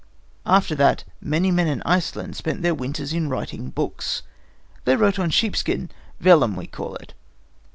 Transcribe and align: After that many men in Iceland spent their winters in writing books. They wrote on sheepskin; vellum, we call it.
After 0.47 0.73
that 0.73 1.03
many 1.21 1.51
men 1.51 1.67
in 1.67 1.83
Iceland 1.85 2.35
spent 2.35 2.63
their 2.63 2.73
winters 2.73 3.13
in 3.13 3.29
writing 3.29 3.69
books. 3.69 4.23
They 4.83 4.95
wrote 4.95 5.19
on 5.19 5.29
sheepskin; 5.29 5.91
vellum, 6.19 6.55
we 6.55 6.65
call 6.65 6.95
it. 6.95 7.13